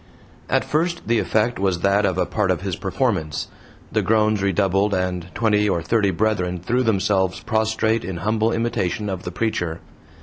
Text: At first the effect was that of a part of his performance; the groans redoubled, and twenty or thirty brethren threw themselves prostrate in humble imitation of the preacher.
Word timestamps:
At 0.49 0.65
first 0.65 1.07
the 1.07 1.19
effect 1.19 1.59
was 1.59 1.81
that 1.81 2.07
of 2.07 2.17
a 2.17 2.25
part 2.25 2.49
of 2.49 2.61
his 2.61 2.75
performance; 2.75 3.49
the 3.91 4.01
groans 4.01 4.41
redoubled, 4.41 4.95
and 4.95 5.27
twenty 5.35 5.69
or 5.69 5.83
thirty 5.83 6.09
brethren 6.09 6.57
threw 6.59 6.81
themselves 6.81 7.41
prostrate 7.41 8.03
in 8.03 8.17
humble 8.17 8.51
imitation 8.51 9.09
of 9.11 9.21
the 9.21 9.31
preacher. 9.31 9.79